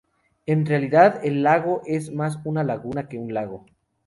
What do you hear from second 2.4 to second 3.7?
una laguna que un lago.